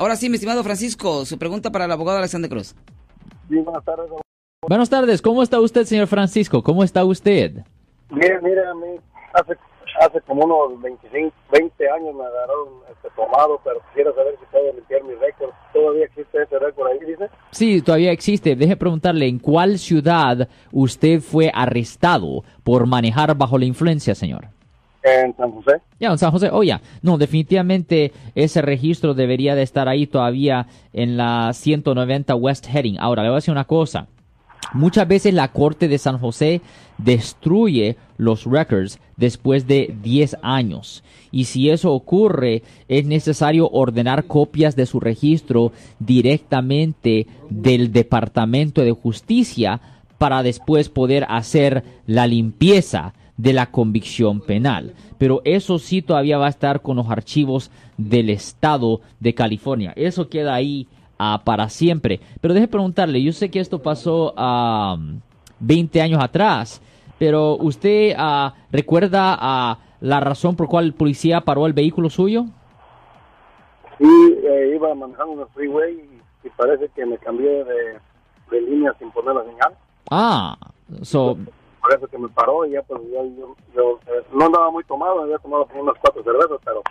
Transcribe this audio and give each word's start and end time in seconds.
Ahora 0.00 0.16
sí, 0.16 0.30
mi 0.30 0.36
estimado 0.36 0.64
Francisco, 0.64 1.26
su 1.26 1.38
pregunta 1.38 1.70
para 1.70 1.84
el 1.84 1.92
abogado 1.92 2.16
Alexander 2.16 2.50
Cruz. 2.50 2.74
Sí, 3.50 3.56
buenas 3.56 3.84
tardes. 3.84 4.10
Buenas 4.66 4.88
tardes, 4.88 5.20
¿cómo 5.20 5.42
está 5.42 5.60
usted, 5.60 5.84
señor 5.84 6.06
Francisco? 6.06 6.62
¿Cómo 6.62 6.82
está 6.82 7.04
usted? 7.04 7.66
Bien, 8.08 8.40
mire, 8.42 8.66
a 8.66 8.72
mí 8.72 8.96
hace, 9.34 9.58
hace 10.00 10.22
como 10.22 10.46
unos 10.46 10.80
25, 10.80 11.36
20 11.52 11.90
años 11.90 12.14
me 12.14 12.24
agarraron 12.24 12.68
este 12.90 13.10
tomado, 13.14 13.60
pero 13.62 13.82
quisiera 13.88 14.10
saber 14.14 14.36
si 14.40 14.46
puedo 14.50 14.72
limpiar 14.72 15.04
mi 15.04 15.14
récord. 15.16 15.50
¿Todavía 15.74 16.06
existe 16.06 16.42
ese 16.44 16.58
récord 16.58 16.88
ahí, 16.88 16.98
dice? 17.06 17.28
Sí, 17.50 17.82
todavía 17.82 18.12
existe. 18.12 18.56
Deje 18.56 18.78
preguntarle, 18.78 19.28
¿en 19.28 19.38
cuál 19.38 19.78
ciudad 19.78 20.48
usted 20.72 21.20
fue 21.20 21.50
arrestado 21.52 22.42
por 22.64 22.86
manejar 22.86 23.36
bajo 23.36 23.58
la 23.58 23.66
influencia, 23.66 24.14
señor? 24.14 24.48
En 25.02 25.34
San 25.36 25.50
José. 25.52 25.80
Ya, 25.98 26.10
en 26.10 26.18
San 26.18 26.30
José. 26.30 26.50
Oh, 26.52 26.62
ya. 26.62 26.80
No, 27.02 27.16
definitivamente 27.16 28.12
ese 28.34 28.62
registro 28.62 29.14
debería 29.14 29.54
de 29.54 29.62
estar 29.62 29.88
ahí 29.88 30.06
todavía 30.06 30.66
en 30.92 31.16
la 31.16 31.52
190 31.52 32.34
West 32.34 32.66
Heading. 32.68 32.98
Ahora, 32.98 33.22
le 33.22 33.30
voy 33.30 33.36
a 33.36 33.38
decir 33.38 33.52
una 33.52 33.64
cosa. 33.64 34.06
Muchas 34.72 35.08
veces 35.08 35.34
la 35.34 35.48
Corte 35.48 35.88
de 35.88 35.98
San 35.98 36.18
José 36.18 36.60
destruye 36.98 37.96
los 38.18 38.44
records 38.44 39.00
después 39.16 39.66
de 39.66 39.94
10 40.02 40.36
años. 40.42 41.02
Y 41.32 41.44
si 41.44 41.70
eso 41.70 41.92
ocurre, 41.92 42.62
es 42.86 43.04
necesario 43.04 43.68
ordenar 43.70 44.24
copias 44.24 44.76
de 44.76 44.86
su 44.86 45.00
registro 45.00 45.72
directamente 45.98 47.26
del 47.48 47.92
Departamento 47.92 48.82
de 48.82 48.92
Justicia 48.92 49.80
para 50.18 50.42
después 50.42 50.88
poder 50.88 51.26
hacer 51.28 51.82
la 52.06 52.26
limpieza 52.26 53.14
de 53.40 53.52
la 53.52 53.70
convicción 53.70 54.40
penal. 54.40 54.94
Pero 55.18 55.40
eso 55.44 55.78
sí 55.78 56.02
todavía 56.02 56.38
va 56.38 56.46
a 56.46 56.50
estar 56.50 56.82
con 56.82 56.96
los 56.96 57.08
archivos 57.08 57.70
del 57.96 58.30
Estado 58.30 59.00
de 59.18 59.34
California. 59.34 59.92
Eso 59.96 60.28
queda 60.28 60.54
ahí 60.54 60.86
ah, 61.18 61.40
para 61.44 61.68
siempre. 61.68 62.20
Pero 62.40 62.54
deje 62.54 62.68
preguntarle, 62.68 63.22
yo 63.22 63.32
sé 63.32 63.50
que 63.50 63.60
esto 63.60 63.80
pasó 63.80 64.34
a 64.36 64.98
20 65.60 66.00
años 66.02 66.22
atrás, 66.22 66.82
pero 67.18 67.56
¿usted 67.56 68.14
ah, 68.16 68.54
recuerda 68.70 69.36
a 69.38 69.78
la 70.00 70.20
razón 70.20 70.56
por 70.56 70.68
cual 70.68 70.86
el 70.86 70.94
policía 70.94 71.40
paró 71.40 71.66
el 71.66 71.72
vehículo 71.72 72.10
suyo? 72.10 72.44
Sí, 73.98 74.38
eh, 74.44 74.72
iba 74.74 74.94
manejando 74.94 75.34
en 75.34 75.40
el 75.40 75.46
freeway 75.48 75.94
y, 75.94 76.46
y 76.46 76.50
parece 76.50 76.88
que 76.94 77.04
me 77.04 77.18
cambié 77.18 77.64
de, 77.64 77.98
de 78.50 78.60
línea 78.62 78.94
sin 78.98 79.10
poner 79.10 79.34
la 79.34 79.44
señal. 79.44 79.74
Ah, 80.10 80.56
so, 81.02 81.36
Por 81.80 81.94
eso 81.94 82.06
que 82.06 82.18
me 82.18 82.28
paró 82.28 82.66
y 82.66 82.72
ya 82.72 82.82
pues 82.82 83.00
ya 83.12 83.22
yo, 83.22 83.56
yo, 83.74 83.98
eh, 84.06 84.22
no 84.34 84.46
andaba 84.46 84.70
muy 84.70 84.84
tomado, 84.84 85.22
había 85.22 85.38
tomado 85.38 85.66
como 85.66 85.82
unas 85.82 85.96
cuatro 86.00 86.22
cervezas, 86.22 86.58
pero 86.64 86.82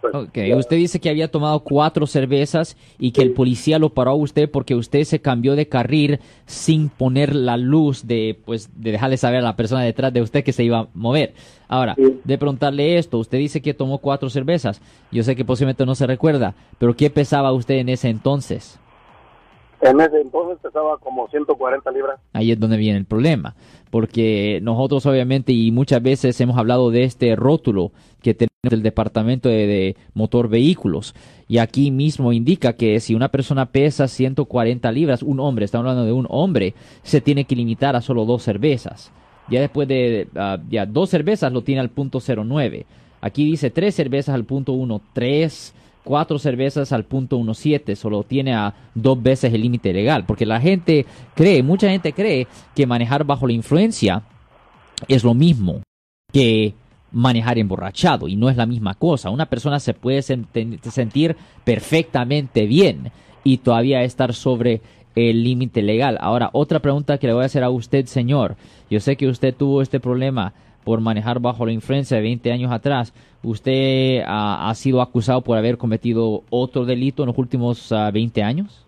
pues, 0.00 0.14
Ok, 0.14 0.38
usted 0.58 0.76
dice 0.76 1.00
que 1.00 1.08
había 1.08 1.30
tomado 1.30 1.60
cuatro 1.60 2.06
cervezas 2.06 2.76
y 2.98 3.12
que 3.12 3.22
el 3.22 3.32
policía 3.32 3.78
lo 3.78 3.90
paró 3.90 4.10
a 4.12 4.14
usted 4.14 4.50
porque 4.50 4.74
usted 4.74 5.04
se 5.04 5.20
cambió 5.20 5.56
de 5.56 5.68
carril 5.68 6.20
sin 6.44 6.88
poner 6.90 7.34
la 7.34 7.56
luz 7.56 8.06
de, 8.06 8.38
pues, 8.44 8.70
de 8.80 8.92
dejarle 8.92 9.16
saber 9.16 9.38
a 9.40 9.42
la 9.42 9.56
persona 9.56 9.82
detrás 9.82 10.12
de 10.12 10.22
usted 10.22 10.44
que 10.44 10.52
se 10.52 10.64
iba 10.64 10.80
a 10.80 10.88
mover. 10.94 11.34
Ahora, 11.68 11.94
Sí. 11.96 12.20
de 12.22 12.38
preguntarle 12.38 12.98
esto, 12.98 13.18
usted 13.18 13.38
dice 13.38 13.62
que 13.62 13.74
tomó 13.74 13.98
cuatro 13.98 14.28
cervezas. 14.30 14.80
Yo 15.10 15.22
sé 15.22 15.34
que 15.34 15.44
posiblemente 15.44 15.86
no 15.86 15.94
se 15.94 16.06
recuerda, 16.06 16.54
pero 16.78 16.94
¿qué 16.94 17.10
pesaba 17.10 17.52
usted 17.52 17.76
en 17.76 17.88
ese 17.88 18.08
entonces? 18.08 18.78
En 19.90 20.00
ese 20.00 20.20
entonces 20.20 20.58
pesaba 20.62 20.98
como 20.98 21.28
140 21.28 21.90
libras. 21.90 22.20
Ahí 22.32 22.52
es 22.52 22.58
donde 22.60 22.76
viene 22.76 22.98
el 22.98 23.04
problema, 23.04 23.54
porque 23.90 24.60
nosotros 24.62 25.06
obviamente 25.06 25.52
y 25.52 25.70
muchas 25.70 26.02
veces 26.02 26.40
hemos 26.40 26.56
hablado 26.56 26.90
de 26.90 27.04
este 27.04 27.36
rótulo 27.36 27.92
que 28.22 28.34
tenemos 28.34 28.50
del 28.62 28.82
Departamento 28.82 29.48
de, 29.48 29.96
Motor 30.14 30.48
Vehículos 30.48 31.14
y 31.48 31.58
aquí 31.58 31.90
mismo 31.90 32.32
indica 32.32 32.72
que 32.72 32.98
si 33.00 33.14
una 33.14 33.28
persona 33.28 33.66
pesa 33.66 34.08
140 34.08 34.90
libras, 34.92 35.22
un 35.22 35.38
hombre, 35.40 35.64
estamos 35.64 35.84
hablando 35.84 36.04
de 36.04 36.12
un 36.12 36.26
hombre, 36.28 36.74
se 37.02 37.20
tiene 37.20 37.44
que 37.44 37.54
limitar 37.54 37.94
a 37.94 38.00
solo 38.00 38.24
dos 38.24 38.42
cervezas. 38.42 39.12
Ya 39.48 39.60
después 39.60 39.86
de 39.86 40.26
ah, 40.34 40.58
ya 40.68 40.86
dos 40.86 41.10
cervezas 41.10 41.52
lo 41.52 41.62
tiene 41.62 41.80
al 41.80 41.90
punto 41.90 42.18
09. 42.20 42.86
Aquí 43.20 43.44
dice 43.44 43.70
tres 43.70 43.94
cervezas 43.94 44.34
al 44.34 44.44
punto 44.44 44.74
13 45.12 45.72
cuatro 46.06 46.38
cervezas 46.38 46.92
al 46.92 47.04
punto 47.04 47.36
17, 47.36 47.96
solo 47.96 48.22
tiene 48.22 48.54
a 48.54 48.72
dos 48.94 49.20
veces 49.20 49.52
el 49.52 49.60
límite 49.60 49.92
legal, 49.92 50.24
porque 50.24 50.46
la 50.46 50.60
gente 50.60 51.04
cree, 51.34 51.62
mucha 51.62 51.90
gente 51.90 52.12
cree 52.12 52.46
que 52.74 52.86
manejar 52.86 53.24
bajo 53.24 53.46
la 53.46 53.52
influencia 53.52 54.22
es 55.08 55.24
lo 55.24 55.34
mismo 55.34 55.82
que 56.32 56.74
manejar 57.10 57.58
emborrachado 57.58 58.28
y 58.28 58.36
no 58.36 58.48
es 58.48 58.56
la 58.56 58.66
misma 58.66 58.94
cosa. 58.94 59.30
Una 59.30 59.46
persona 59.46 59.80
se 59.80 59.94
puede 59.94 60.22
sentir 60.22 61.36
perfectamente 61.64 62.66
bien 62.66 63.10
y 63.42 63.58
todavía 63.58 64.02
estar 64.02 64.32
sobre 64.32 64.80
el 65.16 65.42
límite 65.42 65.82
legal. 65.82 66.18
Ahora, 66.20 66.50
otra 66.52 66.80
pregunta 66.80 67.18
que 67.18 67.26
le 67.26 67.32
voy 67.32 67.42
a 67.42 67.46
hacer 67.46 67.64
a 67.64 67.70
usted, 67.70 68.06
señor. 68.06 68.56
Yo 68.90 69.00
sé 69.00 69.16
que 69.16 69.28
usted 69.28 69.54
tuvo 69.54 69.82
este 69.82 69.98
problema 69.98 70.52
por 70.86 71.00
manejar 71.00 71.40
bajo 71.40 71.66
la 71.66 71.72
influencia 71.72 72.16
de 72.16 72.22
20 72.22 72.52
años 72.52 72.70
atrás. 72.70 73.12
¿Usted 73.42 74.22
ah, 74.24 74.68
ha 74.70 74.74
sido 74.76 75.02
acusado 75.02 75.40
por 75.40 75.58
haber 75.58 75.78
cometido 75.78 76.44
otro 76.48 76.84
delito 76.84 77.24
en 77.24 77.26
los 77.26 77.36
últimos 77.38 77.90
ah, 77.90 78.08
20 78.12 78.40
años? 78.44 78.86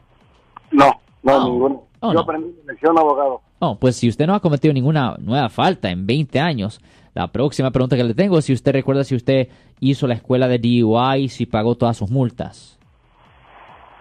No, 0.70 0.92
no, 1.25 1.36
Oh. 1.36 1.44
ninguno. 1.44 1.82
Oh, 1.98 2.09
yo 2.12 2.14
no. 2.14 2.20
aprendí 2.20 2.54
lección, 2.69 2.97
abogado. 2.97 3.41
Oh, 3.59 3.75
pues 3.75 3.97
si 3.97 4.09
usted 4.09 4.28
no 4.28 4.34
ha 4.34 4.38
cometido 4.38 4.72
ninguna 4.72 5.16
nueva 5.19 5.48
falta 5.48 5.91
en 5.91 6.06
20 6.06 6.38
años, 6.38 6.81
la 7.14 7.26
próxima 7.32 7.72
pregunta 7.72 7.97
que 7.97 8.04
le 8.04 8.15
tengo 8.15 8.38
es 8.38 8.44
si 8.44 8.53
usted 8.53 8.70
recuerda 8.72 9.03
si 9.03 9.16
usted 9.16 9.48
hizo 9.80 10.06
la 10.06 10.15
escuela 10.15 10.47
de 10.47 10.59
DUI 10.60 11.28
si 11.28 11.47
pagó 11.47 11.75
todas 11.75 11.97
sus 11.97 12.09
multas. 12.12 12.78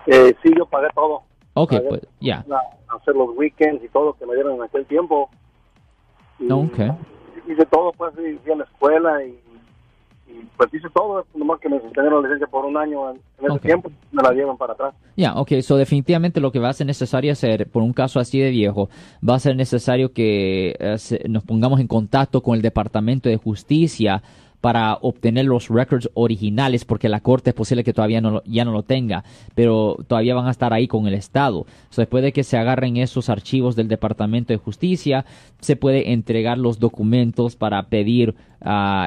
Eh, 0.06 0.36
sí, 0.44 0.52
yo 0.56 0.68
pagué 0.68 0.88
todo. 0.94 1.24
Ok, 1.56 1.72
Pagué 1.74 1.90
pues 1.90 2.02
ya. 2.20 2.46
la- 2.48 2.62
hacer 2.96 3.16
los 3.16 3.30
weekends 3.36 3.84
y 3.84 3.90
todo 3.90 4.14
que 4.14 4.28
me 4.28 4.36
dieron 4.36 4.54
en 4.58 4.62
aquel 4.62 4.86
tiempo. 4.86 5.32
Y 6.40 6.52
Ok. 6.52 6.78
Hice 7.48 7.66
todo, 7.66 7.92
pues, 7.94 8.14
fui 8.14 8.52
a 8.52 8.56
la 8.56 8.64
escuela 8.64 9.24
y, 9.24 9.40
y, 10.28 10.42
pues 10.58 10.74
hice 10.74 10.88
todo, 10.94 11.26
nomás 11.34 11.60
que 11.60 11.70
me 11.70 11.80
suspendieron 11.80 12.22
la 12.22 12.28
licencia 12.28 12.48
por 12.48 12.66
un 12.66 12.76
año 12.78 13.12
en, 13.12 13.22
en 13.40 13.52
ese 13.52 13.60
tiempo, 13.60 13.92
me 14.12 14.22
la 14.22 14.32
dieron 14.32 14.58
para 14.58 14.74
atrás. 14.74 14.94
Ya, 15.16 15.34
ok, 15.36 15.54
so 15.62 15.78
definitivamente 15.78 16.42
lo 16.42 16.52
que 16.52 16.60
va 16.60 16.70
a 16.70 16.74
ser 16.74 16.88
necesario 16.88 17.32
hacer 17.32 17.70
por 17.70 17.84
un 17.84 17.94
caso 17.94 18.20
así 18.20 18.40
de 18.40 18.50
viejo, 18.50 18.90
va 19.28 19.36
a 19.36 19.40
ser 19.40 19.56
necesario 19.56 20.12
que 20.12 20.76
eh, 20.80 20.98
nos 21.30 21.44
pongamos 21.44 21.80
en 21.80 21.88
contacto 21.88 22.42
con 22.42 22.56
el 22.56 22.62
Departamento 22.62 23.30
de 23.30 23.38
Justicia 23.38 24.22
para 24.68 24.96
obtener 25.00 25.46
los 25.46 25.70
records 25.70 26.10
originales, 26.14 26.84
porque 26.84 27.08
la 27.08 27.22
corte 27.22 27.52
es 27.52 27.56
posible 27.56 27.86
que 27.86 27.94
todavía 27.94 28.20
no 28.20 28.32
lo- 28.32 28.44
ya 28.44 28.66
no 28.66 28.74
lo 28.74 28.84
tenga, 28.84 29.24
pero 29.56 29.96
todavía 30.08 30.36
van 30.36 30.48
a 30.48 30.52
estar 30.52 30.74
ahí 30.74 30.90
con 30.90 31.08
el 31.08 31.14
Estado. 31.14 31.66
Después 31.96 32.22
de 32.22 32.34
que 32.34 32.44
se 32.44 32.58
agarren 32.58 32.98
esos 32.98 33.30
archivos 33.30 33.78
del 33.78 33.88
Departamento 33.88 34.52
de 34.52 34.58
Justicia, 34.58 35.24
se 35.62 35.78
puede 35.78 36.12
entregar 36.12 36.58
los 36.58 36.80
documentos 36.80 37.56
para 37.56 37.82
pedir 37.84 38.36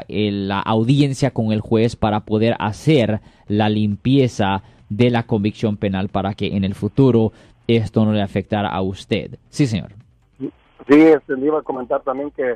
el- 0.08 0.48
la 0.48 0.60
audiencia 0.60 1.30
con 1.30 1.52
el 1.52 1.60
juez 1.60 1.94
para 1.94 2.20
poder 2.20 2.54
hacer 2.58 3.20
la 3.46 3.68
limpieza 3.68 4.62
de 4.88 5.10
la 5.10 5.24
convicción 5.24 5.76
penal 5.76 6.08
para 6.08 6.32
que 6.32 6.56
en 6.56 6.64
el 6.64 6.74
futuro 6.74 7.32
esto 7.68 8.06
no 8.06 8.14
le 8.14 8.22
afectara 8.22 8.70
a 8.70 8.80
usted. 8.80 9.36
Sí, 9.50 9.66
señor. 9.66 9.90
Sí, 10.38 10.48
este, 10.88 11.36
le 11.36 11.44
iba 11.44 11.58
a 11.58 11.62
comentar 11.62 12.00
también 12.02 12.30
que, 12.30 12.52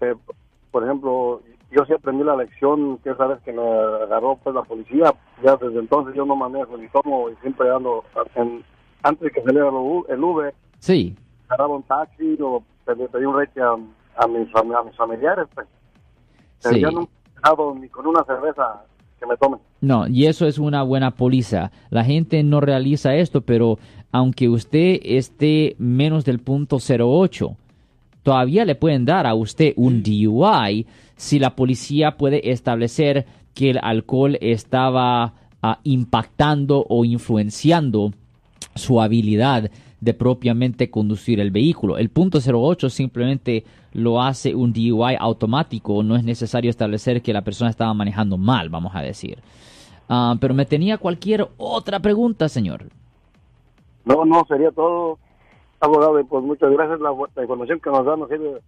eh, 0.00 0.14
por 0.72 0.82
ejemplo, 0.82 1.40
yo 1.74 1.84
sí 1.86 1.92
aprendí 1.94 2.22
la 2.24 2.36
lección 2.36 2.98
que 2.98 3.10
esa 3.10 3.26
vez 3.26 3.40
que 3.42 3.52
me 3.52 3.62
agarró 3.62 4.36
pues 4.42 4.54
la 4.54 4.62
policía, 4.62 5.12
ya 5.42 5.56
desde 5.56 5.78
entonces 5.80 6.14
yo 6.14 6.24
no 6.26 6.36
manejo 6.36 6.76
ni 6.76 6.88
tomo 6.88 7.30
y 7.30 7.34
siempre 7.36 7.70
ando, 7.70 8.04
en- 8.36 8.62
antes 9.02 9.20
de 9.24 9.30
que 9.30 9.42
saliera 9.42 9.68
el 9.68 10.22
Uber, 10.24 10.54
Sí, 10.78 11.14
agarraba 11.48 11.74
un 11.76 11.82
taxi 11.84 12.36
o 12.40 12.62
pedí, 12.84 13.06
pedí 13.08 13.24
un 13.24 13.36
rete 13.36 13.60
a, 13.60 13.72
a 14.16 14.26
mis, 14.28 14.48
a 14.54 14.82
mis 14.84 14.96
familiares, 14.96 15.46
pues. 15.54 15.66
Pero 16.62 16.74
sí. 16.74 16.80
yo 16.80 16.90
nunca 16.90 17.10
he 17.26 17.34
dejado 17.36 17.74
ni 17.74 17.88
con 17.88 18.06
una 18.06 18.24
cerveza 18.24 18.84
que 19.18 19.26
me 19.26 19.36
tomen. 19.36 19.60
No, 19.80 20.06
y 20.08 20.26
eso 20.26 20.46
es 20.46 20.58
una 20.58 20.82
buena 20.82 21.12
póliza. 21.12 21.70
La 21.90 22.04
gente 22.04 22.42
no 22.42 22.60
realiza 22.60 23.14
esto, 23.14 23.40
pero 23.40 23.78
aunque 24.12 24.48
usted 24.48 25.00
esté 25.02 25.74
menos 25.78 26.24
del 26.24 26.38
punto 26.40 26.78
08, 26.78 27.56
todavía 28.22 28.64
le 28.64 28.74
pueden 28.74 29.04
dar 29.04 29.26
a 29.26 29.34
usted 29.34 29.72
un 29.76 30.02
DUI 30.02 30.86
si 31.16 31.38
la 31.38 31.54
policía 31.54 32.16
puede 32.16 32.50
establecer 32.50 33.26
que 33.54 33.70
el 33.70 33.78
alcohol 33.82 34.38
estaba 34.40 35.34
ah, 35.62 35.78
impactando 35.84 36.86
o 36.88 37.04
influenciando 37.04 38.12
su 38.74 39.00
habilidad 39.00 39.70
de 40.00 40.14
propiamente 40.14 40.90
conducir 40.90 41.38
el 41.38 41.50
vehículo. 41.50 41.96
El 41.96 42.08
punto 42.08 42.38
08 42.44 42.90
simplemente 42.90 43.64
lo 43.92 44.20
hace 44.20 44.54
un 44.54 44.72
DUI 44.72 45.16
automático, 45.18 46.02
no 46.02 46.16
es 46.16 46.24
necesario 46.24 46.70
establecer 46.70 47.22
que 47.22 47.32
la 47.32 47.42
persona 47.42 47.70
estaba 47.70 47.94
manejando 47.94 48.36
mal, 48.36 48.68
vamos 48.68 48.92
a 48.96 49.00
decir. 49.00 49.38
Ah, 50.08 50.34
pero 50.40 50.54
me 50.54 50.66
tenía 50.66 50.98
cualquier 50.98 51.48
otra 51.56 52.00
pregunta, 52.00 52.48
señor. 52.48 52.86
No, 54.04 54.24
no, 54.24 54.44
sería 54.48 54.72
todo, 54.72 55.18
abogado, 55.82 56.24
pues 56.26 56.44
muchas 56.44 56.70
gracias, 56.70 57.00
la, 57.00 57.10
la 57.34 57.42
información 57.42 57.80
que 57.80 57.90
nos 57.90 58.06
da 58.06 58.16
nos 58.16 58.28
sirve 58.28 58.60